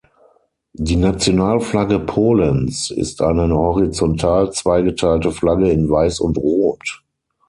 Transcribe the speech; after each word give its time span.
Die 0.73 0.95
Nationalflagge 0.95 1.99
Polens 1.99 2.89
ist 2.89 3.21
eine 3.21 3.47
horizontal 3.55 4.51
zweigeteilte 4.51 5.31
Flagge 5.31 5.69
in 5.69 5.91
Weiß 5.91 6.19
und 6.21 6.39
Rot. 6.39 7.03